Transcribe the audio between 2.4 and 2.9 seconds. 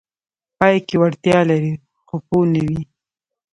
نه وي: